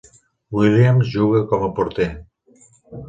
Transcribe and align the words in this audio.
Williams 0.55 1.05
juga 1.15 1.43
com 1.51 1.67
a 1.67 1.71
porter. 1.81 2.11